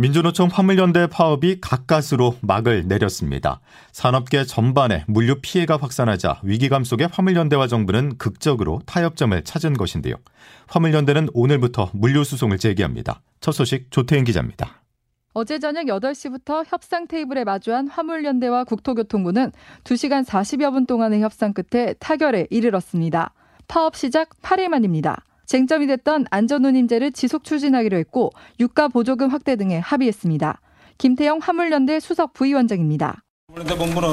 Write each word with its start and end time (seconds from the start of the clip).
민주노총 0.00 0.48
화물연대 0.50 1.08
파업이 1.08 1.60
가까스로 1.60 2.34
막을 2.40 2.88
내렸습니다. 2.88 3.60
산업계 3.92 4.44
전반에 4.44 5.04
물류 5.06 5.34
피해가 5.42 5.76
확산하자 5.76 6.40
위기감 6.42 6.84
속에 6.84 7.06
화물연대와 7.12 7.66
정부는 7.66 8.16
극적으로 8.16 8.80
타협점을 8.86 9.44
찾은 9.44 9.74
것인데요. 9.74 10.14
화물연대는 10.68 11.28
오늘부터 11.34 11.90
물류 11.92 12.24
수송을 12.24 12.56
재개합니다. 12.56 13.20
첫 13.40 13.52
소식 13.52 13.90
조태인 13.90 14.24
기자입니다. 14.24 14.80
어제 15.34 15.58
저녁 15.58 15.84
8시부터 15.84 16.64
협상 16.66 17.06
테이블에 17.06 17.44
마주한 17.44 17.86
화물연대와 17.86 18.64
국토교통부는 18.64 19.52
2시간 19.84 20.24
40여 20.24 20.72
분 20.72 20.86
동안의 20.86 21.20
협상 21.20 21.52
끝에 21.52 21.92
타결에 21.98 22.46
이르렀습니다. 22.48 23.34
파업 23.68 23.94
시작 23.96 24.30
8일 24.40 24.68
만입니다. 24.68 25.26
쟁점이 25.50 25.88
됐던 25.88 26.26
안전운임제를 26.30 27.10
지속 27.10 27.42
추진하기로 27.42 27.96
했고 27.96 28.30
유가 28.60 28.86
보조금 28.86 29.30
확대 29.30 29.56
등에 29.56 29.80
합의했습니다. 29.80 30.60
김태영 30.96 31.40
화물연대 31.42 31.98
수석 31.98 32.34
부위원장입니다. 32.34 33.24
화물연대 33.48 33.76
본부는 33.76 34.08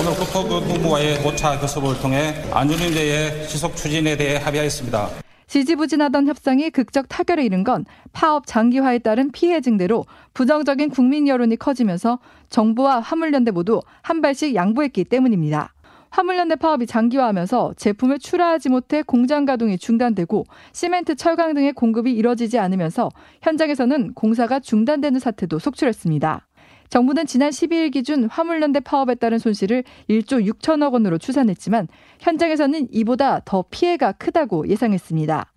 오늘 0.00 0.12
국토교통부와의 0.18 1.18
5차 1.18 1.60
교섭을 1.60 2.00
통해 2.00 2.42
안전운임제의 2.50 3.48
지속 3.48 3.76
추진에 3.76 4.16
대해 4.16 4.38
합의하였습니다. 4.38 5.10
지지부진하던 5.46 6.26
협상이 6.26 6.70
극적 6.70 7.06
타결에 7.10 7.44
이른 7.44 7.64
건 7.64 7.84
파업 8.14 8.46
장기화에 8.46 9.00
따른 9.00 9.30
피해 9.30 9.60
증대로 9.60 10.06
부정적인 10.32 10.88
국민 10.88 11.28
여론이 11.28 11.56
커지면서 11.56 12.18
정부와 12.48 13.00
화물연대 13.00 13.50
모두 13.50 13.82
한 14.00 14.22
발씩 14.22 14.54
양보했기 14.54 15.04
때문입니다. 15.04 15.74
화물연대 16.12 16.56
파업이 16.56 16.86
장기화하면서 16.86 17.74
제품을 17.78 18.18
출하하지 18.18 18.68
못해 18.68 19.02
공장 19.02 19.46
가동이 19.46 19.78
중단되고 19.78 20.44
시멘트, 20.72 21.16
철강 21.16 21.54
등의 21.54 21.72
공급이 21.72 22.12
이뤄지지 22.12 22.58
않으면서 22.58 23.08
현장에서는 23.40 24.12
공사가 24.12 24.60
중단되는 24.60 25.18
사태도 25.18 25.58
속출했습니다. 25.58 26.46
정부는 26.90 27.24
지난 27.24 27.48
12일 27.48 27.90
기준 27.90 28.24
화물연대 28.24 28.80
파업에 28.80 29.14
따른 29.14 29.38
손실을 29.38 29.84
1조 30.10 30.46
6천억 30.46 30.92
원으로 30.92 31.16
추산했지만 31.16 31.88
현장에서는 32.20 32.88
이보다 32.90 33.40
더 33.46 33.64
피해가 33.70 34.12
크다고 34.12 34.68
예상했습니다. 34.68 35.51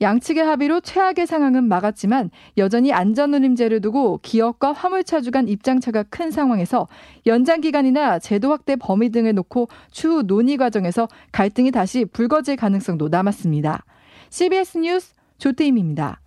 양측의 0.00 0.44
합의로 0.44 0.80
최악의 0.80 1.26
상황은 1.26 1.64
막았지만 1.64 2.30
여전히 2.56 2.92
안전운임제를 2.92 3.80
두고 3.80 4.20
기업과 4.22 4.72
화물차주 4.72 5.30
간 5.30 5.48
입장차가 5.48 6.04
큰 6.04 6.30
상황에서 6.30 6.86
연장 7.26 7.60
기간이나 7.60 8.18
제도 8.18 8.50
확대 8.50 8.76
범위 8.76 9.10
등을 9.10 9.34
놓고 9.34 9.68
추후 9.90 10.22
논의 10.22 10.56
과정에서 10.56 11.08
갈등이 11.32 11.70
다시 11.70 12.04
불거질 12.04 12.56
가능성도 12.56 13.08
남았습니다. 13.08 13.84
CBS 14.30 14.78
뉴스 14.78 15.14
조태임입니다. 15.38 16.20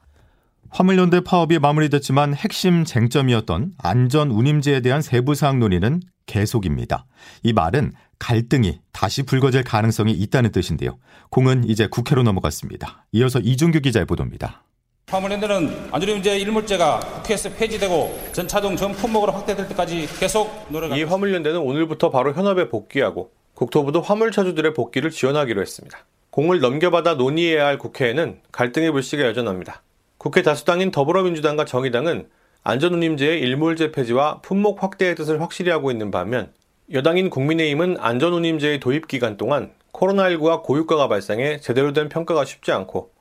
화물연대 0.70 1.22
파업이 1.22 1.60
마무리됐지만 1.60 2.34
핵심 2.34 2.86
쟁점이었던 2.86 3.74
안전 3.78 4.32
운임제에 4.32 4.80
대한 4.80 5.02
세부 5.02 5.36
사항 5.36 5.60
논의는 5.60 6.02
계속입니다. 6.26 7.06
이 7.44 7.52
말은 7.52 7.92
갈등이 8.22 8.80
다시 8.92 9.24
불거질 9.24 9.64
가능성이 9.64 10.12
있다는 10.14 10.52
뜻인데요. 10.52 11.00
공은 11.32 11.64
이제 11.68 11.88
국회로 11.88 12.22
넘어갔습니다. 12.22 13.08
이어서 13.14 13.40
이준규 13.40 13.82
기자의 13.82 14.06
보도입니다. 14.06 14.64
화물연대는 15.08 15.90
안전운임제 15.92 16.38
일물제가 16.38 17.00
국회에서 17.00 17.50
폐지되고 17.50 18.30
전차종 18.32 18.76
전 18.76 18.92
품목으로 18.92 19.32
확대될 19.34 19.68
때까지 19.70 20.08
계속 20.20 20.68
노력합니다. 20.70 20.98
이 20.98 21.04
화물연대는 21.04 21.60
오늘부터 21.60 22.12
바로 22.12 22.32
현업에 22.32 22.70
복귀하고 22.70 23.32
국토부도 23.56 24.02
화물차주들의 24.02 24.76
복귀를 24.76 25.10
지원하기로 25.10 25.60
했습니다. 25.60 26.06
공을 26.30 26.60
넘겨받아 26.60 27.16
논의해야 27.16 27.66
할 27.66 27.80
국회에는 27.80 28.42
갈등의 28.52 28.92
불씨가 28.92 29.24
여전합니다. 29.24 29.82
국회 30.20 30.44
다수당인 30.44 30.92
더불어민주당과 30.92 31.66
정의당은 31.66 32.28
안전운임제의 32.64 33.42
일몰제 33.42 33.92
폐지와 33.92 34.42
품목 34.42 34.84
확대의 34.84 35.16
뜻을 35.16 35.42
확실히 35.42 35.72
하고 35.72 35.90
있는 35.90 36.12
반면 36.12 36.54
여당인 36.94 37.30
국민의힘은 37.30 37.96
안전운임제의 38.02 38.82
도입 38.82 39.08
기간 39.08 39.38
동안 39.38 39.72
코로나19와 39.94 40.62
고유가가 40.62 41.08
발생해 41.08 41.62
제대로 41.62 41.94
된 41.94 42.10
평가가 42.10 42.44
쉽지 42.44 42.74
않고 42.74 43.12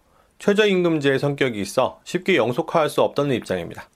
최저임금제의 0.41 1.20
성격이 1.20 1.60
있어 1.60 2.00
쉽게 2.03 2.34
영속화할 2.36 2.88
수 2.88 3.03
없다는 3.03 3.36
입장입니다. 3.36 3.88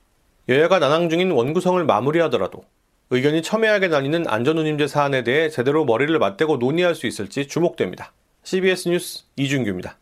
여야가 0.49 0.79
난항 0.79 1.09
중인 1.09 1.33
원구성을 1.33 1.85
마무리하더라도 1.85 2.63
의견이 3.11 3.43
첨예하게 3.43 3.89
나뉘는 3.89 4.29
안전운임제 4.29 4.87
사안에 4.87 5.25
대해 5.25 5.49
제대로 5.49 5.85
머리를 5.85 6.17
맞대고 6.21 6.59
논의할 6.59 6.95
수 6.95 7.09
있을지 7.09 7.49
주목됩니다. 7.49 8.13
CBS 8.45 8.91
뉴스 8.91 9.25
이준규입니다. 9.35 9.99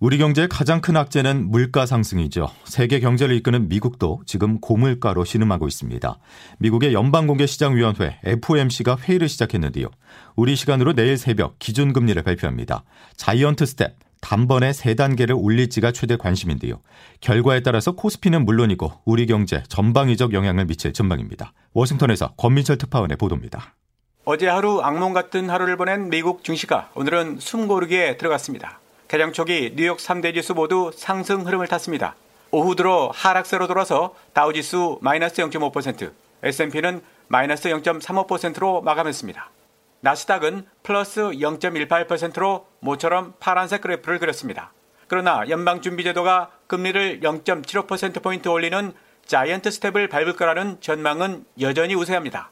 우리 0.00 0.16
경제의 0.16 0.48
가장 0.48 0.80
큰 0.80 0.96
악재는 0.96 1.50
물가 1.50 1.84
상승이죠. 1.84 2.48
세계 2.62 3.00
경제를 3.00 3.34
이끄는 3.34 3.68
미국도 3.68 4.22
지금 4.26 4.60
고물가로 4.60 5.24
신음하고 5.24 5.66
있습니다. 5.66 6.18
미국의 6.58 6.94
연방공개시장위원회 6.94 8.20
FOMC가 8.22 8.96
회의를 8.96 9.28
시작했는데요. 9.28 9.88
우리 10.36 10.54
시간으로 10.54 10.92
내일 10.92 11.16
새벽 11.16 11.58
기준금리를 11.58 12.22
발표합니다. 12.22 12.84
giant 13.16 13.66
step, 13.66 13.96
단번에 14.20 14.72
세 14.72 14.94
단계를 14.94 15.34
올릴지가 15.36 15.90
최대 15.90 16.16
관심인데요. 16.16 16.80
결과에 17.20 17.60
따라서 17.60 17.90
코스피는 17.92 18.44
물론이고 18.44 19.00
우리 19.04 19.26
경제 19.26 19.64
전방위적 19.68 20.32
영향을 20.32 20.66
미칠 20.66 20.92
전망입니다. 20.92 21.52
워싱턴에서 21.72 22.34
권민철 22.36 22.78
특파원의 22.78 23.16
보도입니다. 23.16 23.74
어제 24.24 24.46
하루 24.46 24.80
악몽 24.80 25.12
같은 25.12 25.50
하루를 25.50 25.76
보낸 25.76 26.08
미국 26.08 26.44
증시가 26.44 26.88
오늘은 26.94 27.38
숨고르기에 27.40 28.16
들어갔습니다. 28.16 28.78
개장 29.08 29.32
초기 29.32 29.72
뉴욕 29.74 29.96
3대 29.96 30.34
지수 30.34 30.52
모두 30.52 30.90
상승 30.94 31.46
흐름을 31.46 31.66
탔습니다. 31.66 32.14
오후 32.50 32.76
들어 32.76 33.10
하락세로 33.14 33.66
돌아서 33.66 34.14
다우지수 34.34 34.98
마이너스 35.00 35.40
0.5%, 35.40 36.12
S&P는 36.42 37.00
마이너스 37.28 37.70
0.35%로 37.70 38.82
마감했습니다. 38.82 39.50
나스닥은 40.00 40.66
플러스 40.82 41.22
0.18%로 41.22 42.66
모처럼 42.80 43.32
파란색 43.40 43.80
그래프를 43.80 44.18
그렸습니다. 44.18 44.72
그러나 45.06 45.42
연방준비제도가 45.48 46.50
금리를 46.66 47.20
0.75%포인트 47.20 48.48
올리는 48.48 48.92
자이언트 49.24 49.70
스텝을 49.70 50.08
밟을 50.08 50.34
거라는 50.34 50.82
전망은 50.82 51.46
여전히 51.62 51.94
우세합니다. 51.94 52.50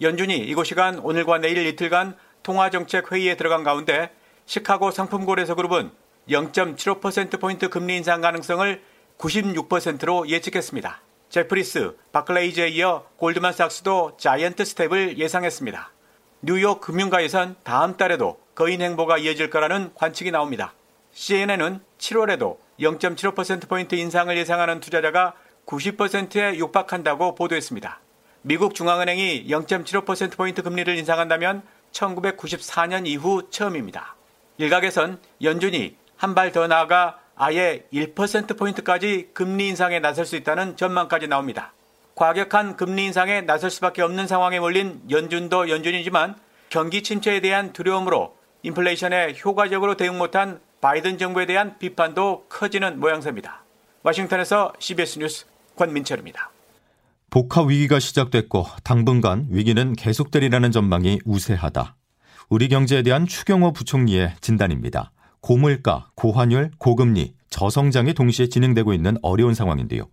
연준이 0.00 0.38
이곳 0.38 0.64
시간 0.64 1.00
오늘과 1.00 1.36
내일 1.36 1.66
이틀간 1.66 2.16
통화정책 2.44 3.12
회의에 3.12 3.36
들어간 3.36 3.62
가운데 3.62 4.10
시카고 4.48 4.92
상품거래소 4.92 5.54
그룹은 5.56 5.90
0.75%포인트 6.30 7.68
금리 7.68 7.98
인상 7.98 8.22
가능성을 8.22 8.82
96%로 9.18 10.26
예측했습니다. 10.26 11.02
제프리스, 11.28 11.94
바클레이즈에 12.12 12.68
이어 12.68 13.04
골드만삭스도 13.18 14.16
자이언트 14.16 14.64
스텝을 14.64 15.18
예상했습니다. 15.18 15.92
뉴욕 16.40 16.80
금융가에선 16.80 17.56
다음 17.62 17.98
달에도 17.98 18.40
거인 18.54 18.80
행보가 18.80 19.18
이어질 19.18 19.50
거라는 19.50 19.90
관측이 19.94 20.30
나옵니다. 20.30 20.72
CNN은 21.12 21.80
7월에도 21.98 22.56
0.75%포인트 22.80 23.96
인상을 23.96 24.34
예상하는 24.34 24.80
투자자가 24.80 25.34
90%에 25.66 26.56
육박한다고 26.56 27.34
보도했습니다. 27.34 28.00
미국 28.40 28.74
중앙은행이 28.74 29.46
0.75%포인트 29.48 30.62
금리를 30.62 30.96
인상한다면 30.96 31.62
1994년 31.92 33.06
이후 33.06 33.50
처음입니다. 33.50 34.16
일각에선 34.58 35.20
연준이 35.42 35.96
한 36.16 36.34
발 36.34 36.52
더 36.52 36.66
나아가 36.66 37.18
아예 37.36 37.86
1%포인트까지 37.92 39.30
금리 39.32 39.68
인상에 39.68 40.00
나설 40.00 40.26
수 40.26 40.34
있다는 40.36 40.76
전망까지 40.76 41.28
나옵니다. 41.28 41.72
과격한 42.16 42.76
금리 42.76 43.04
인상에 43.06 43.42
나설 43.42 43.70
수밖에 43.70 44.02
없는 44.02 44.26
상황에 44.26 44.58
몰린 44.58 45.00
연준도 45.08 45.68
연준이지만 45.68 46.34
경기 46.68 47.02
침체에 47.04 47.40
대한 47.40 47.72
두려움으로 47.72 48.36
인플레이션에 48.64 49.36
효과적으로 49.44 49.96
대응 49.96 50.18
못한 50.18 50.60
바이든 50.80 51.18
정부에 51.18 51.46
대한 51.46 51.78
비판도 51.78 52.46
커지는 52.48 52.98
모양새입니다. 52.98 53.62
워싱턴에서 54.02 54.72
CBS 54.80 55.20
뉴스 55.20 55.46
권민철입니다. 55.76 56.50
복합 57.30 57.68
위기가 57.68 58.00
시작됐고 58.00 58.66
당분간 58.82 59.46
위기는 59.50 59.92
계속되리라는 59.92 60.72
전망이 60.72 61.20
우세하다. 61.24 61.94
우리 62.48 62.68
경제에 62.68 63.02
대한 63.02 63.26
추경호 63.26 63.74
부총리의 63.74 64.32
진단입니다. 64.40 65.12
고물가, 65.40 66.08
고환율, 66.14 66.70
고금리, 66.78 67.34
저성장이 67.50 68.14
동시에 68.14 68.48
진행되고 68.48 68.94
있는 68.94 69.18
어려운 69.20 69.52
상황인데요. 69.52 70.04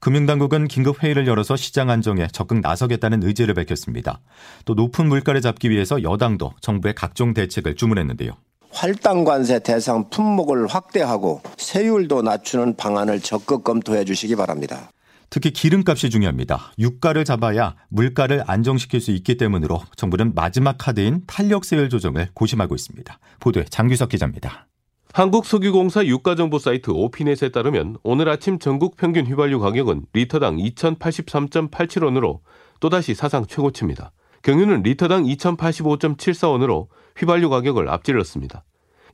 금융당국은 0.00 0.66
긴급 0.66 1.02
회의를 1.02 1.26
열어서 1.26 1.56
시장 1.56 1.90
안정에 1.90 2.26
적극 2.32 2.60
나서겠다는 2.60 3.22
의지를 3.22 3.52
밝혔습니다. 3.52 4.20
또 4.64 4.72
높은 4.72 5.08
물가를 5.08 5.42
잡기 5.42 5.68
위해서 5.68 6.02
여당도 6.02 6.54
정부의 6.62 6.94
각종 6.94 7.34
대책을 7.34 7.76
주문했는데요. 7.76 8.32
활당 8.70 9.24
관세 9.24 9.58
대상 9.58 10.08
품목을 10.08 10.66
확대하고 10.66 11.42
세율도 11.58 12.22
낮추는 12.22 12.76
방안을 12.76 13.20
적극 13.20 13.62
검토해 13.62 14.04
주시기 14.04 14.36
바랍니다. 14.36 14.90
특히 15.34 15.50
기름값이 15.50 16.10
중요합니다. 16.10 16.70
유가를 16.78 17.24
잡아야 17.24 17.74
물가를 17.88 18.44
안정시킬 18.46 19.00
수 19.00 19.10
있기 19.10 19.36
때문으로 19.36 19.82
정부는 19.96 20.32
마지막 20.36 20.78
카드인 20.78 21.22
탄력세율 21.26 21.88
조정을 21.88 22.28
고심하고 22.34 22.76
있습니다. 22.76 23.18
보도에 23.40 23.64
장규석 23.64 24.10
기자입니다. 24.10 24.68
한국석유공사 25.12 26.04
유가정보 26.04 26.60
사이트 26.60 26.92
오피넷에 26.92 27.48
따르면 27.48 27.96
오늘 28.04 28.28
아침 28.28 28.60
전국 28.60 28.96
평균 28.96 29.26
휘발유 29.26 29.58
가격은 29.58 30.06
리터당 30.12 30.58
2,083.87원으로 30.58 32.38
또다시 32.78 33.16
사상 33.16 33.44
최고치입니다. 33.44 34.12
경유는 34.42 34.84
리터당 34.84 35.24
2,085.74원으로 35.24 36.86
휘발유 37.16 37.50
가격을 37.50 37.88
앞질렀습니다. 37.88 38.62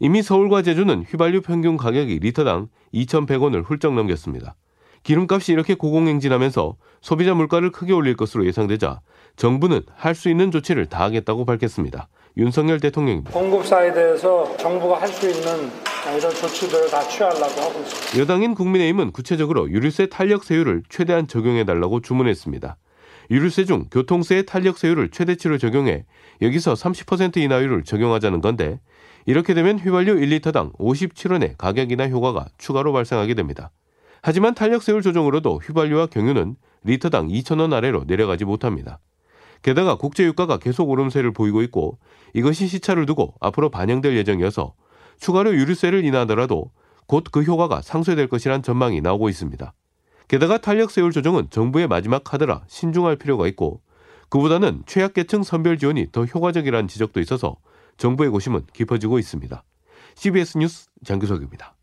이미 0.00 0.20
서울과 0.20 0.60
제주는 0.60 1.02
휘발유 1.08 1.40
평균 1.40 1.78
가격이 1.78 2.18
리터당 2.18 2.68
2,100원을 2.92 3.64
훌쩍 3.64 3.94
넘겼습니다. 3.94 4.56
기름값이 5.02 5.52
이렇게 5.52 5.74
고공행진하면서 5.74 6.76
소비자 7.00 7.34
물가를 7.34 7.70
크게 7.72 7.92
올릴 7.92 8.16
것으로 8.16 8.46
예상되자 8.46 9.00
정부는 9.36 9.82
할 9.94 10.14
수 10.14 10.28
있는 10.28 10.50
조치를 10.50 10.86
다하겠다고 10.86 11.44
밝혔습니다. 11.46 12.08
윤석열 12.36 12.78
대통령입니다. 12.80 13.32
공급 13.32 13.66
side에서 13.66 14.56
정부가 14.58 15.00
할 15.00 15.08
수 15.08 15.28
있는 15.28 15.70
이런 16.16 16.30
조치들을 16.34 16.90
다 16.90 17.02
취하려고 17.02 17.60
하고 17.60 17.80
있습니다. 17.80 18.18
여당인 18.20 18.54
국민의힘은 18.54 19.12
구체적으로 19.12 19.70
유류세 19.70 20.06
탄력세율을 20.06 20.82
최대한 20.88 21.26
적용해달라고 21.26 22.00
주문했습니다. 22.00 22.76
유류세 23.30 23.64
중 23.64 23.84
교통세의 23.90 24.46
탄력세율을 24.46 25.10
최대치로 25.10 25.58
적용해 25.58 26.04
여기서 26.42 26.74
30% 26.74 27.36
인하율을 27.38 27.84
적용하자는 27.84 28.40
건데 28.40 28.80
이렇게 29.26 29.54
되면 29.54 29.78
휘발유 29.78 30.16
1리터당 30.16 30.76
57원의 30.78 31.56
가격 31.56 31.92
인하 31.92 32.08
효과가 32.08 32.46
추가로 32.58 32.92
발생하게 32.92 33.34
됩니다. 33.34 33.70
하지만 34.22 34.54
탄력세율 34.54 35.02
조정으로도 35.02 35.60
휘발유와 35.64 36.06
경유는 36.06 36.56
리터당 36.84 37.28
2천원 37.28 37.72
아래로 37.72 38.04
내려가지 38.06 38.44
못합니다. 38.44 39.00
게다가 39.62 39.96
국제유가가 39.96 40.58
계속 40.58 40.88
오름세를 40.88 41.32
보이고 41.32 41.62
있고 41.62 41.98
이것이 42.32 42.66
시차를 42.66 43.06
두고 43.06 43.34
앞으로 43.40 43.70
반영될 43.70 44.16
예정이어서 44.16 44.74
추가로 45.18 45.54
유류세를 45.54 46.04
인하하더라도 46.04 46.70
곧 47.06 47.24
그 47.30 47.42
효과가 47.42 47.82
상쇄될 47.82 48.28
것이란 48.28 48.62
전망이 48.62 49.00
나오고 49.00 49.28
있습니다. 49.28 49.74
게다가 50.28 50.58
탄력세율 50.58 51.10
조정은 51.10 51.50
정부의 51.50 51.88
마지막 51.88 52.22
카드라 52.22 52.62
신중할 52.68 53.16
필요가 53.16 53.48
있고 53.48 53.82
그보다는 54.28 54.84
최약계층 54.86 55.42
선별 55.42 55.76
지원이 55.76 56.12
더 56.12 56.24
효과적이라는 56.24 56.86
지적도 56.88 57.20
있어서 57.20 57.56
정부의 57.96 58.30
고심은 58.30 58.66
깊어지고 58.72 59.18
있습니다. 59.18 59.64
CBS 60.14 60.58
뉴스 60.58 60.86
장규석입니다. 61.04 61.74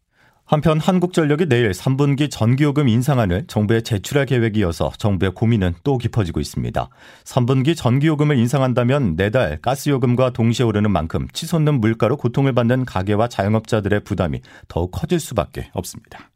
한편 0.48 0.80
한국전력이 0.80 1.48
내일 1.48 1.72
3분기 1.72 2.32
전기요금 2.32 2.88
인상안을 2.88 3.48
정부에 3.48 3.82
제출할 3.82 4.26
계획이어서 4.26 4.94
정부의 4.98 5.34
고민은 5.36 5.74
또 5.84 5.98
깊어지고 5.98 6.40
있습니다. 6.40 6.88
3분기 7.26 7.76
전기요금을 7.76 8.38
인상한다면 8.38 9.18
내달 9.18 9.60
가스요금과 9.62 10.30
동시에 10.30 10.66
오르는 10.66 10.90
만큼 10.90 11.28
치솟는 11.34 11.82
물가로 11.82 12.16
고통을 12.16 12.54
받는 12.54 12.86
가게와 12.86 13.28
자영업자들의 13.28 14.06
부담이 14.06 14.40
더욱 14.70 14.92
커질 14.92 15.20
수밖에 15.20 15.70
없습니다. 15.74 16.32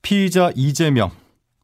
피의자 0.00 0.52
이재명 0.54 1.10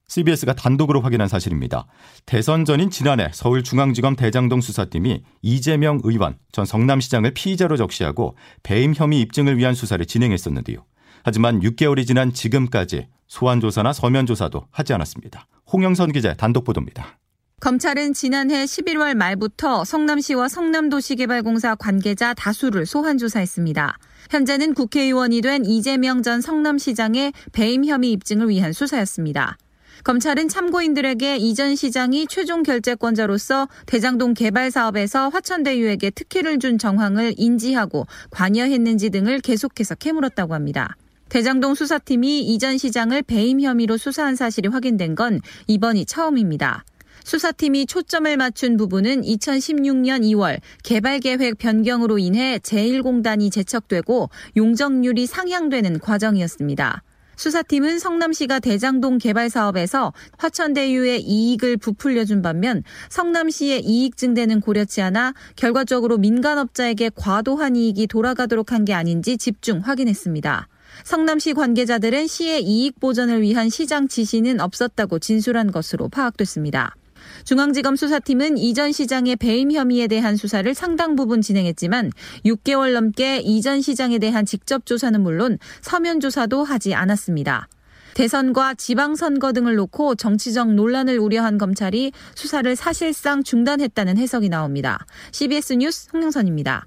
CBS가 0.08 0.54
단독으로 0.54 1.00
확인한 1.00 1.28
사실입니다. 1.28 1.86
대선 2.26 2.64
전인 2.64 2.90
지난해 2.90 3.30
서울중앙지검 3.32 4.16
대장동 4.16 4.60
수사팀이 4.60 5.22
이재명 5.42 6.00
의원 6.02 6.38
전 6.50 6.64
성남시장을 6.64 7.34
피의자로 7.34 7.76
적시하고 7.76 8.36
배임 8.64 8.94
혐의 8.94 9.20
입증을 9.20 9.58
위한 9.58 9.74
수사를 9.74 10.04
진행했었는데요. 10.04 10.84
하지만 11.24 11.60
6개월이 11.60 12.06
지난 12.06 12.32
지금까지 12.32 13.08
소환 13.26 13.60
조사나 13.60 13.92
서면 13.92 14.26
조사도 14.26 14.66
하지 14.70 14.92
않았습니다. 14.92 15.46
홍영선 15.72 16.12
기자의 16.12 16.36
단독 16.36 16.64
보도입니다. 16.64 17.18
검찰은 17.60 18.12
지난해 18.12 18.64
11월 18.64 19.14
말부터 19.14 19.84
성남시와 19.86 20.48
성남도시개발공사 20.48 21.76
관계자 21.76 22.34
다수를 22.34 22.84
소환 22.84 23.16
조사했습니다. 23.16 23.96
현재는 24.30 24.74
국회의원이 24.74 25.40
된 25.40 25.64
이재명 25.64 26.22
전 26.22 26.42
성남시장의 26.42 27.32
배임 27.52 27.86
혐의 27.86 28.12
입증을 28.12 28.50
위한 28.50 28.74
수사였습니다. 28.74 29.56
검찰은 30.02 30.48
참고인들에게 30.48 31.38
이 31.38 31.54
전 31.54 31.74
시장이 31.74 32.26
최종 32.26 32.62
결재권자로서 32.62 33.68
대장동 33.86 34.34
개발 34.34 34.70
사업에서 34.70 35.30
화천대유에게 35.30 36.10
특혜를 36.10 36.58
준 36.58 36.76
정황을 36.76 37.32
인지하고 37.38 38.06
관여했는지 38.30 39.08
등을 39.08 39.38
계속해서 39.40 39.94
캐물었다고 39.94 40.52
합니다. 40.52 40.96
대장동 41.34 41.74
수사팀이 41.74 42.42
이전 42.42 42.78
시장을 42.78 43.22
배임 43.22 43.60
혐의로 43.60 43.96
수사한 43.96 44.36
사실이 44.36 44.68
확인된 44.68 45.16
건 45.16 45.40
이번이 45.66 46.06
처음입니다. 46.06 46.84
수사팀이 47.24 47.86
초점을 47.86 48.36
맞춘 48.36 48.76
부분은 48.76 49.22
2016년 49.22 50.22
2월 50.22 50.60
개발계획 50.84 51.58
변경으로 51.58 52.18
인해 52.18 52.60
제1공단이 52.62 53.50
제척되고 53.50 54.30
용적률이 54.56 55.26
상향되는 55.26 55.98
과정이었습니다. 55.98 57.02
수사팀은 57.34 57.98
성남시가 57.98 58.60
대장동 58.60 59.18
개발 59.18 59.50
사업에서 59.50 60.12
화천대유의 60.38 61.22
이익을 61.22 61.78
부풀려준 61.78 62.42
반면 62.42 62.84
성남시의 63.08 63.82
이익 63.84 64.16
증대는 64.16 64.60
고려치 64.60 65.02
않아 65.02 65.34
결과적으로 65.56 66.16
민간업자에게 66.16 67.10
과도한 67.16 67.74
이익이 67.74 68.06
돌아가도록 68.06 68.70
한 68.70 68.84
게 68.84 68.94
아닌지 68.94 69.36
집중 69.36 69.80
확인했습니다. 69.80 70.68
성남시 71.02 71.52
관계자들은 71.54 72.26
시의 72.26 72.62
이익 72.62 73.00
보전을 73.00 73.42
위한 73.42 73.68
시장 73.68 74.08
지시는 74.08 74.60
없었다고 74.60 75.18
진술한 75.18 75.72
것으로 75.72 76.08
파악됐습니다. 76.08 76.94
중앙지검 77.44 77.96
수사팀은 77.96 78.58
이전 78.58 78.92
시장의 78.92 79.36
배임 79.36 79.72
혐의에 79.72 80.06
대한 80.06 80.36
수사를 80.36 80.72
상당 80.74 81.16
부분 81.16 81.40
진행했지만 81.42 82.12
6개월 82.44 82.92
넘게 82.92 83.40
이전 83.40 83.80
시장에 83.80 84.18
대한 84.18 84.46
직접 84.46 84.86
조사는 84.86 85.20
물론 85.22 85.58
서면 85.80 86.20
조사도 86.20 86.64
하지 86.64 86.94
않았습니다. 86.94 87.68
대선과 88.14 88.74
지방선거 88.74 89.52
등을 89.52 89.74
놓고 89.74 90.14
정치적 90.14 90.74
논란을 90.74 91.18
우려한 91.18 91.58
검찰이 91.58 92.12
수사를 92.36 92.76
사실상 92.76 93.42
중단했다는 93.42 94.18
해석이 94.18 94.48
나옵니다. 94.48 95.04
CBS 95.32 95.74
뉴스 95.74 96.08
홍영선입니다. 96.12 96.86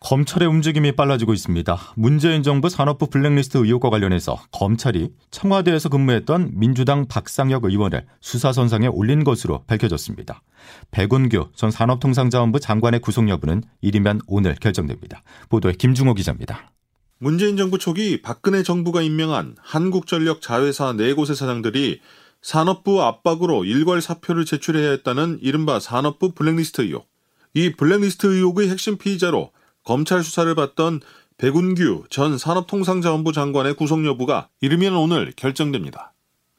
검찰의 0.00 0.48
움직임이 0.48 0.92
빨라지고 0.92 1.34
있습니다. 1.34 1.78
문재인 1.94 2.42
정부 2.42 2.70
산업부 2.70 3.10
블랙리스트 3.10 3.58
의혹과 3.58 3.90
관련해서 3.90 4.40
검찰이 4.50 5.10
청와대에서 5.30 5.90
근무했던 5.90 6.52
민주당 6.54 7.06
박상혁 7.06 7.66
의원을 7.66 8.06
수사선상에 8.22 8.86
올린 8.86 9.24
것으로 9.24 9.62
밝혀졌습니다. 9.66 10.42
백운규 10.90 11.50
전 11.54 11.70
산업통상자원부 11.70 12.60
장관의 12.60 13.00
구속 13.00 13.28
여부는 13.28 13.62
이르면 13.82 14.22
오늘 14.26 14.54
결정됩니다. 14.54 15.22
보도에 15.50 15.74
김중호 15.74 16.14
기자입니다. 16.14 16.72
문재인 17.18 17.58
정부 17.58 17.76
초기 17.76 18.22
박근혜 18.22 18.62
정부가 18.62 19.02
임명한 19.02 19.56
한국전력 19.60 20.40
자회사 20.40 20.94
4곳의 20.94 21.34
사장들이 21.34 22.00
산업부 22.40 23.02
압박으로 23.02 23.66
일괄 23.66 24.00
사표를 24.00 24.46
제출해야 24.46 24.92
했다는 24.92 25.40
이른바 25.42 25.78
산업부 25.78 26.32
블랙리스트 26.32 26.80
의혹. 26.80 27.06
이 27.52 27.72
블랙리스트 27.72 28.26
의혹의 28.28 28.70
핵심 28.70 28.96
피의자로 28.96 29.50
검찰 29.84 30.22
수사를 30.22 30.54
받던 30.54 31.00
백운규 31.38 32.04
전 32.10 32.36
산업통상자원부 32.36 33.32
장관의 33.32 33.74
구속 33.74 34.04
여부가 34.04 34.48
이르면 34.60 34.94
오늘 34.94 35.32
결정됩니다. 35.34 36.12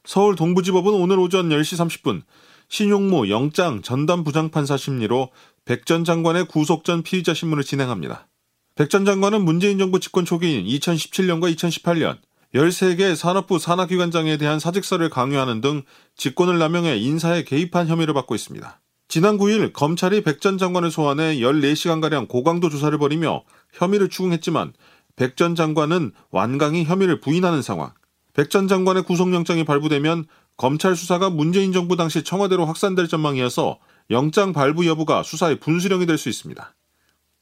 서울 0.04 0.34
동부지법은 0.34 0.92
오늘 0.92 1.18
오전 1.20 1.48
10시 1.48 1.78
30분 1.78 2.22
신용무 2.68 3.28
영장 3.30 3.82
전담 3.82 4.24
부장판사 4.24 4.76
심리로 4.76 5.30
백 5.64 5.84
전 5.84 6.04
장관의 6.04 6.46
구속 6.46 6.84
전 6.84 7.02
피의자 7.02 7.32
신문을 7.34 7.62
진행합니다. 7.62 8.26
백 8.74 8.88
전 8.88 9.04
장관은 9.04 9.44
문재인 9.44 9.78
정부 9.78 10.00
집권 10.00 10.24
초기인 10.24 10.64
2017년과 10.66 11.54
2018년 11.54 12.18
13개 12.54 13.14
산업부 13.14 13.58
산하기관장에 13.58 14.36
대한 14.36 14.58
사직서를 14.58 15.08
강요하는 15.10 15.60
등 15.60 15.82
직권을 16.16 16.58
남용해 16.58 16.96
인사에 16.96 17.44
개입한 17.44 17.86
혐의를 17.86 18.12
받고 18.14 18.34
있습니다. 18.34 18.80
지난 19.12 19.36
9일 19.36 19.74
검찰이 19.74 20.22
백 20.22 20.40
전 20.40 20.56
장관을 20.56 20.90
소환해 20.90 21.36
14시간가량 21.36 22.28
고강도 22.28 22.70
조사를 22.70 22.96
벌이며 22.96 23.42
혐의를 23.74 24.08
추궁했지만 24.08 24.72
백 25.16 25.36
전 25.36 25.54
장관은 25.54 26.12
완강히 26.30 26.84
혐의를 26.84 27.20
부인하는 27.20 27.60
상황. 27.60 27.92
백 28.32 28.48
전 28.48 28.68
장관의 28.68 29.02
구속영장이 29.02 29.64
발부되면 29.64 30.24
검찰 30.56 30.96
수사가 30.96 31.28
문재인 31.28 31.74
정부 31.74 31.94
당시 31.94 32.24
청와대로 32.24 32.64
확산될 32.64 33.06
전망이어서 33.06 33.80
영장 34.08 34.54
발부 34.54 34.86
여부가 34.86 35.22
수사의 35.22 35.60
분수령이 35.60 36.06
될 36.06 36.16
수 36.16 36.30
있습니다. 36.30 36.74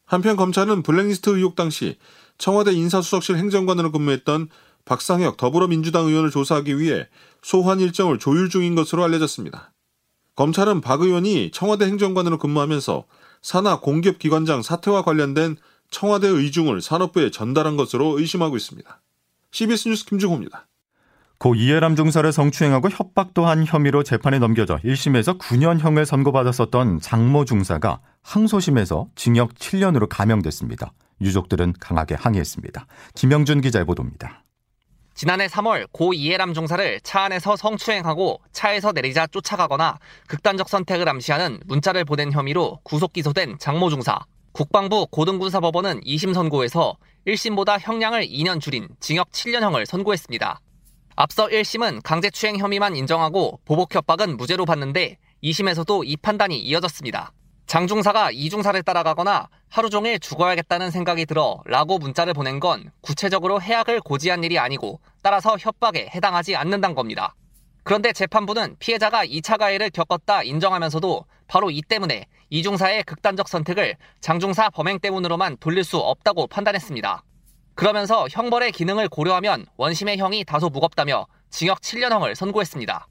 한편 0.07 0.35
검찰은 0.35 0.83
블랙리스트 0.83 1.31
의혹 1.31 1.55
당시 1.55 1.99
청와대 2.37 2.73
인사수석실 2.73 3.37
행정관으로 3.37 3.93
근무했던 3.93 4.49
박상혁 4.87 5.37
더불어민주당 5.37 6.07
의원을 6.07 6.33
조사하기 6.33 6.81
위해 6.81 7.07
소환 7.43 7.79
일정을 7.79 8.19
조율 8.19 8.51
중인 8.51 8.75
것으로 8.75 9.05
알려졌습니다. 9.05 9.73
검찰은 10.41 10.81
박 10.81 11.03
의원이 11.03 11.51
청와대 11.51 11.85
행정관으로 11.85 12.39
근무하면서 12.39 13.05
산하 13.43 13.79
공기업기관장 13.81 14.63
사퇴와 14.63 15.03
관련된 15.03 15.59
청와대 15.91 16.29
의중을 16.29 16.81
산업부에 16.81 17.31
전달한 17.31 17.77
것으로 17.77 18.19
의심하고 18.19 18.57
있습니다. 18.57 19.03
CBS 19.51 19.89
뉴스 19.89 20.07
김중호입니다. 20.07 20.67
고 21.37 21.55
이해람 21.55 21.95
중사를 21.95 22.33
성추행하고 22.33 22.89
협박도 22.89 23.45
한 23.45 23.67
혐의로 23.67 24.03
재판에 24.03 24.39
넘겨져 24.39 24.79
1심에서 24.79 25.39
9년형을 25.39 26.07
선고받았었던 26.07 27.01
장모 27.01 27.45
중사가 27.45 28.01
항소심에서 28.23 29.09
징역 29.17 29.55
7년으로 29.57 30.07
감형됐습니다. 30.09 30.95
유족들은 31.21 31.75
강하게 31.79 32.15
항의했습니다. 32.15 32.87
김영준 33.15 33.61
기자의 33.61 33.85
보도입니다. 33.85 34.43
지난해 35.21 35.49
3월 35.49 35.87
고 35.93 36.15
이해람 36.15 36.55
중사를 36.55 36.99
차 37.03 37.25
안에서 37.25 37.55
성추행하고 37.55 38.41
차에서 38.53 38.93
내리자 38.93 39.27
쫓아가거나 39.27 39.99
극단적 40.27 40.67
선택을 40.71 41.07
암시하는 41.11 41.61
문자를 41.67 42.07
보낸 42.07 42.33
혐의로 42.33 42.81
구속 42.85 43.13
기소된 43.13 43.59
장모 43.59 43.91
중사. 43.91 44.21
국방부 44.53 45.07
고등군사법원은 45.09 46.01
2심 46.05 46.33
선고에서 46.33 46.97
1심보다 47.27 47.79
형량을 47.79 48.29
2년 48.29 48.63
줄인 48.63 48.89
징역 48.99 49.31
7년형을 49.33 49.85
선고했습니다. 49.85 50.59
앞서 51.17 51.49
1심은 51.49 52.01
강제추행 52.03 52.57
혐의만 52.57 52.97
인정하고 52.97 53.61
보복 53.67 53.95
협박은 53.95 54.39
무죄로 54.39 54.65
봤는데 54.65 55.19
2심에서도 55.45 56.01
이 56.07 56.17
판단이 56.17 56.59
이어졌습니다. 56.61 57.35
장중사가 57.71 58.33
이중사를 58.33 58.83
따라가거나 58.83 59.49
하루 59.69 59.91
종일 59.91 60.19
죽어야겠다는 60.19 60.91
생각이 60.91 61.25
들어 61.25 61.63
라고 61.67 61.99
문자를 61.99 62.35
보낸 62.35 62.59
건 62.59 62.91
구체적으로 63.01 63.63
해악을 63.63 64.01
고지한 64.01 64.43
일이 64.43 64.59
아니고 64.59 64.99
따라서 65.23 65.57
협박에 65.57 66.09
해당하지 66.13 66.57
않는다는 66.57 66.97
겁니다. 66.97 67.37
그런데 67.85 68.13
재판부는 68.13 68.75
피해자가 68.81 69.25
2차 69.25 69.57
가해를 69.57 69.91
겪었다 69.91 70.43
인정하면서도 70.43 71.25
바로 71.47 71.71
이 71.71 71.81
때문에 71.81 72.27
이중사의 72.49 73.05
극단적 73.05 73.47
선택을 73.47 73.95
장중사 74.21 74.71
범행 74.71 74.99
때문으로만 74.99 75.59
돌릴 75.61 75.85
수 75.85 75.99
없다고 75.99 76.49
판단했습니다. 76.49 77.23
그러면서 77.77 78.27
형벌의 78.33 78.73
기능을 78.73 79.09
고려하면 79.09 79.67
원심의 79.77 80.19
형이 80.19 80.45
다소 80.45 80.71
무겁다며 80.71 81.29
징역 81.51 81.83
7년형을 81.83 82.35
선고했습니다. 82.35 83.07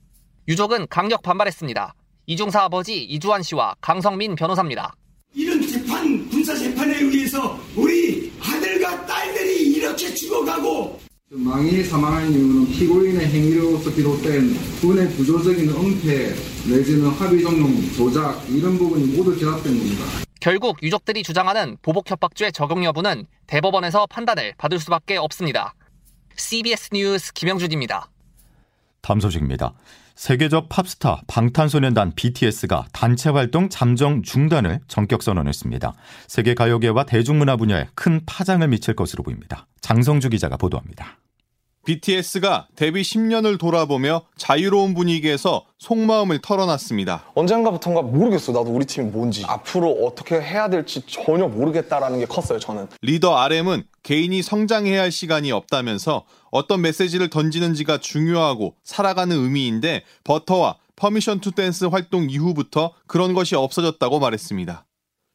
유족은 0.49 0.87
강력 0.89 1.21
반발했습니다. 1.21 1.93
이중사 2.29 2.65
아버지 2.65 3.03
이주환 3.05 3.41
씨와 3.41 3.73
강성민 3.81 4.35
변호사입니다. 4.35 4.93
이런 5.33 5.59
재판, 5.65 6.29
군사 6.29 6.55
재판에 6.55 6.99
의해서 6.99 7.59
우리 7.75 8.31
아들과 8.39 9.03
딸들이 9.07 9.71
이렇게 9.71 10.13
죽어가고 10.13 10.99
망인이 11.31 11.83
사망한 11.85 12.31
이유는 12.31 12.67
피고인의 12.67 13.25
행위로서 13.25 13.91
비롯된 13.91 14.53
군의 14.79 15.07
구조적인 15.15 15.69
은폐 15.69 16.35
내지는 16.69 17.09
합의 17.09 17.41
종용 17.41 17.73
조작 17.93 18.47
이런 18.47 18.77
부분이 18.77 19.17
모두 19.17 19.35
결합된 19.35 19.75
겁니다. 19.75 20.03
결국 20.39 20.83
유족들이 20.83 21.23
주장하는 21.23 21.77
보복 21.81 22.11
협박죄 22.11 22.51
적용 22.51 22.85
여부는 22.85 23.25
대법원에서 23.47 24.05
판단을 24.05 24.53
받을 24.59 24.77
수밖에 24.77 25.17
없습니다. 25.17 25.73
CBS 26.35 26.91
뉴스 26.93 27.33
김영준입니다. 27.33 28.07
다음 29.01 29.19
소식입니다. 29.19 29.73
세계적 30.19 30.67
팝스타 30.67 31.21
방탄소년단 31.27 32.11
BTS가 32.13 32.87
단체 32.91 33.29
활동 33.29 33.69
잠정 33.69 34.21
중단을 34.21 34.81
전격 34.89 35.23
선언했습니다. 35.23 35.93
세계 36.27 36.53
가요계와 36.53 37.05
대중문화 37.05 37.55
분야에 37.55 37.87
큰 37.95 38.19
파장을 38.25 38.67
미칠 38.67 38.97
것으로 38.97 39.23
보입니다. 39.23 39.65
장성주 39.79 40.27
기자가 40.27 40.57
보도합니다. 40.57 41.19
BTS가 41.85 42.67
데뷔 42.75 43.01
10년을 43.01 43.57
돌아보며 43.57 44.23
자유로운 44.35 44.93
분위기에서 44.93 45.65
속마음을 45.77 46.39
털어놨습니다. 46.41 47.31
언젠가부터인가 47.33 48.01
모르겠어. 48.01 48.51
나도 48.51 48.71
우리 48.71 48.85
팀이 48.85 49.11
뭔지. 49.11 49.45
앞으로 49.47 49.89
어떻게 50.05 50.35
해야 50.35 50.69
될지 50.69 51.01
전혀 51.07 51.47
모르겠다라는 51.47 52.19
게 52.19 52.25
컸어요, 52.25 52.59
저는. 52.59 52.89
리더 53.01 53.37
RM은 53.37 53.83
개인이 54.03 54.41
성장해야 54.41 55.01
할 55.01 55.11
시간이 55.11 55.51
없다면서 55.51 56.25
어떤 56.51 56.81
메시지를 56.81 57.29
던지는지가 57.29 57.99
중요하고 57.99 58.75
살아가는 58.83 59.35
의미인데 59.35 60.03
Butter와 60.23 60.77
Permission 60.95 61.39
to 61.39 61.51
Dance 61.51 61.85
활동 61.85 62.29
이후부터 62.29 62.93
그런 63.07 63.33
것이 63.33 63.55
없어졌다고 63.55 64.19
말했습니다. 64.19 64.85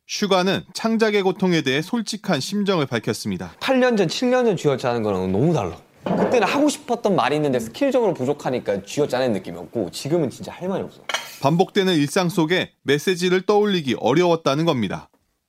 슈가는 0.06 0.64
창작의 0.74 1.22
고통에 1.22 1.62
대해 1.62 1.80
솔직한 1.80 2.40
심정을 2.40 2.86
밝혔습니다. 2.86 3.54
8년 3.60 3.96
전, 3.96 4.06
7년 4.06 4.44
전 4.44 4.56
쥐어짜는 4.56 5.02
거랑 5.02 5.32
너무 5.32 5.54
달라. 5.54 5.78
그때는 6.04 6.46
하고 6.46 6.68
싶었던 6.68 7.16
말이 7.16 7.36
있는데 7.36 7.58
스킬적으로 7.58 8.12
부족하니까 8.12 8.82
쥐어짜는 8.82 9.32
느낌이었고 9.32 9.90
지금은 9.90 10.28
진짜 10.28 10.52
할 10.52 10.68
말이 10.68 10.82
없어. 10.82 11.00
반복되는 11.40 11.94
일상 11.94 12.28
속에 12.28 12.72
메시지를 12.82 13.42
떠올리기 13.42 13.96
어려웠다는 13.98 14.66
겁니다. 14.66 15.08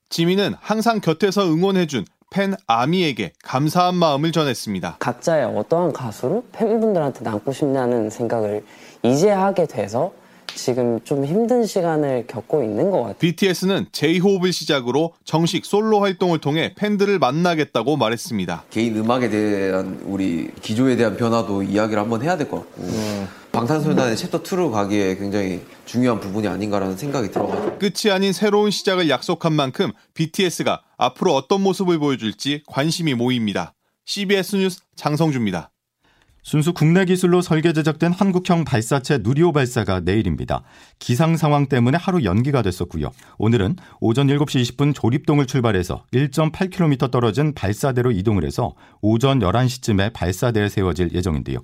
지민은 0.09 0.53
항상 0.61 1.01
곁에서 1.01 1.45
응원해준 1.45 2.05
팬 2.35 2.53
아미에게 2.67 3.31
감사한 3.45 3.95
마음을 3.95 4.33
전했습니다. 4.33 4.97
각자의 4.99 5.45
어떠한 5.57 5.93
가수를 5.93 6.41
팬분들한테 6.51 7.23
남고 7.23 7.53
싶냐는 7.53 8.09
생각을 8.09 8.61
이제 9.03 9.29
하게 9.29 9.65
돼서 9.65 10.11
지금 10.53 10.99
좀 11.05 11.23
힘든 11.23 11.65
시간을 11.65 12.25
겪고 12.27 12.61
있는 12.61 12.91
것 12.91 12.97
같아요. 12.97 13.15
BTS는 13.19 13.85
제이홉을 13.93 14.51
시작으로 14.51 15.13
정식 15.23 15.65
솔로 15.65 16.01
활동을 16.01 16.39
통해 16.39 16.73
팬들을 16.75 17.19
만나겠다고 17.19 17.95
말했습니다. 17.95 18.65
개인 18.69 18.97
음악에 18.97 19.29
대한 19.29 20.01
우리 20.03 20.51
기조에 20.61 20.97
대한 20.97 21.15
변화도 21.15 21.63
이야기를 21.63 22.01
한번 22.01 22.21
해야 22.21 22.35
될 22.35 22.49
것 22.49 22.57
같고 22.57 22.81
음. 22.81 23.27
방탄소년단의 23.53 24.17
챕터 24.17 24.43
2로 24.43 24.73
가기에 24.73 25.15
굉장히 25.15 25.61
중요한 25.85 26.19
부분이 26.19 26.49
아닌가라는 26.49 26.97
생각이 26.97 27.31
들어가지고 27.31 27.79
끝이 27.79 28.11
아닌 28.11 28.33
새로운 28.33 28.71
시작을 28.71 29.09
약속한 29.09 29.53
만큼 29.53 29.93
BTS가 30.13 30.81
앞으로 30.97 31.35
어떤 31.35 31.61
모습을 31.61 31.99
보여줄지 31.99 32.63
관심이 32.67 33.13
모입니다. 33.13 33.73
CBS 34.05 34.55
뉴스 34.57 34.81
장성주입니다. 34.95 35.71
순수 36.45 36.73
국내 36.73 37.05
기술로 37.05 37.41
설계 37.41 37.73
제작된 37.73 38.11
한국형 38.11 38.65
발사체 38.65 39.17
누리호 39.23 39.51
발사가 39.51 39.99
내일입니다. 39.99 40.61
기상 40.99 41.37
상황 41.37 41.65
때문에 41.65 41.97
하루 41.97 42.23
연기가 42.23 42.61
됐었고요. 42.61 43.11
오늘은 43.39 43.77
오전 43.99 44.27
7시 44.27 44.61
20분 44.61 44.93
조립동을 44.93 45.47
출발해서 45.47 46.05
1.8km 46.13 47.09
떨어진 47.09 47.55
발사대로 47.55 48.11
이동을 48.11 48.45
해서 48.45 48.75
오전 49.01 49.39
11시쯤에 49.39 50.13
발사대에 50.13 50.69
세워질 50.69 51.15
예정인데요. 51.15 51.57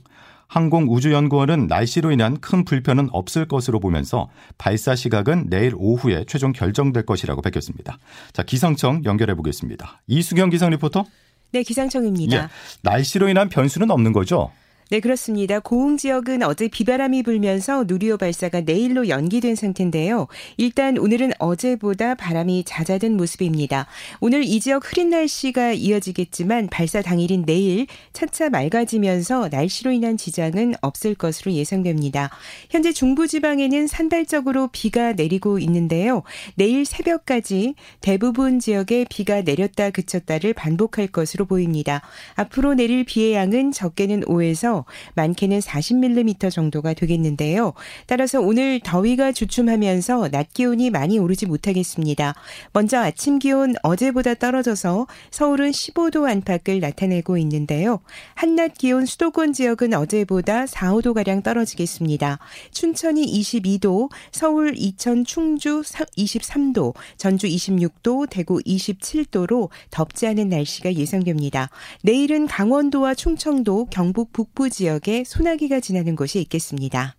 항공우주연구원은 0.52 1.68
날씨로 1.68 2.12
인한 2.12 2.38
큰 2.42 2.66
불편은 2.66 3.08
없을 3.14 3.48
것으로 3.48 3.80
보면서 3.80 4.30
발사 4.58 4.96
시각은 4.96 5.50
내일 5.50 5.74
오후에 5.78 6.26
최종 6.28 6.52
결정될 6.52 7.06
것이라고 7.06 7.42
밝혔습니다. 7.42 7.98
자, 8.34 8.44
기상청 8.44 9.04
연결해 9.06 9.34
보겠습니다. 9.36 10.02
이수경 10.08 10.50
기상 10.50 10.70
리포터. 10.72 11.06
네, 11.54 11.64
기상청입니다. 11.64 12.36
예, 12.36 12.48
날씨로 12.82 13.30
인한 13.30 13.48
변수는 13.48 13.92
없는 13.92 14.12
거죠? 14.12 14.52
네, 14.92 15.00
그렇습니다. 15.00 15.62
고흥 15.62 15.96
지역은 15.96 16.44
어제 16.44 16.68
비바람이 16.68 17.24
불면서 17.24 17.86
누리호 17.88 18.18
발사가 18.18 18.60
내일로 18.60 19.08
연기된 19.08 19.56
상태인데요. 19.56 20.28
일단 20.58 20.98
오늘은 20.98 21.32
어제보다 21.40 22.16
바람이 22.16 22.66
잦아든 22.66 23.16
모습입니다. 23.16 23.88
오늘 24.20 24.44
이 24.44 24.60
지역 24.60 24.92
흐린 24.92 25.10
날씨가 25.12 25.72
이어지겠지만 25.72 26.68
발사 26.68 27.02
당일인 27.02 27.46
내일 27.46 27.88
차차 28.12 28.50
맑아지면서 28.50 29.48
날씨로 29.50 29.94
인한 29.94 30.18
지장은 30.18 30.74
없을 30.82 31.16
것으로 31.16 31.54
예상됩니다. 31.54 32.30
현재 32.70 32.92
중부지방에는 32.92 33.88
산발적으로 33.88 34.68
비가 34.74 35.14
내리고 35.14 35.58
있는데요. 35.60 36.24
내일 36.56 36.84
새벽까지 36.84 37.76
대부분 38.02 38.60
지역에 38.60 39.06
비가 39.10 39.42
내렸다 39.42 39.92
그쳤다를 39.92 40.54
반복할 40.54 41.08
것으로 41.08 41.46
보입니다. 41.46 42.02
앞으로 42.36 42.74
내릴 42.74 43.06
비의 43.06 43.36
양은 43.36 43.72
적게는 43.72 44.26
5에서 44.26 44.81
많게는 45.16 45.60
40mm 45.60 46.52
정도가 46.52 46.94
되겠는데요. 46.94 47.74
따라서 48.08 48.42
오늘 48.42 48.80
더위가 48.80 49.32
주춤하면서 49.32 50.30
낮 50.30 50.54
기온이 50.54 50.90
많이 50.90 51.20
오르지 51.20 51.46
못하겠습니다. 51.46 52.36
먼저 52.74 53.00
아침 53.00 53.40
기온 53.40 53.76
어제보다 53.84 54.34
떨어져서 54.36 55.08
서울은 55.30 55.72
15도 55.72 56.30
안팎을 56.30 56.80
나타내고 56.80 57.38
있는데요. 57.38 58.00
한낮 58.36 58.74
기온 58.76 59.06
수도권 59.06 59.54
지역은 59.54 59.94
어제보다 59.94 60.66
4, 60.66 60.94
5도 60.94 61.14
가량 61.14 61.42
떨어지겠습니다. 61.44 62.40
춘천이 62.72 63.26
22도, 63.26 64.10
서울, 64.32 64.74
이천, 64.76 65.26
충주 65.26 65.82
23도, 65.82 66.94
전주 67.18 67.48
26도, 67.48 68.30
대구 68.30 68.60
27도로 68.66 69.70
덥지 69.90 70.28
않은 70.28 70.50
날씨가 70.50 70.94
예상됩니다. 70.94 71.70
내일은 72.04 72.48
강원도와 72.48 73.14
충청도, 73.14 73.86
경북 73.92 74.34
북부 74.34 74.70
지역에 74.72 75.24
소나기가 75.24 75.80
지나는 75.80 76.16
곳이 76.16 76.40
있겠습니다. 76.42 77.16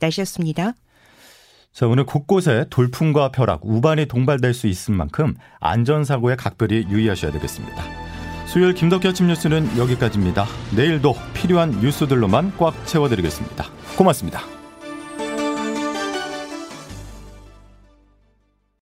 날씨였습니다. 0.00 0.74
자, 1.72 1.86
오늘 1.86 2.04
곳곳에 2.06 2.66
돌풍과 2.70 3.30
벼락, 3.32 3.60
우반이 3.64 4.06
동반될 4.06 4.54
수 4.54 4.66
있을 4.66 4.94
만큼 4.94 5.34
안전사고에 5.60 6.36
각별히 6.36 6.86
유의하셔야 6.88 7.32
되겠습니다. 7.32 7.84
수요일 8.46 8.74
김덕기 8.74 9.08
아침 9.08 9.26
뉴스는 9.26 9.76
여기까지입니다. 9.76 10.46
내일도 10.76 11.14
필요한 11.34 11.70
뉴스들로만 11.80 12.56
꽉 12.58 12.86
채워드리겠습니다. 12.86 13.64
고맙습니다. 13.98 14.63